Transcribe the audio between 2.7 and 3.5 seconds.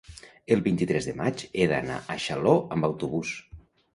amb autobús.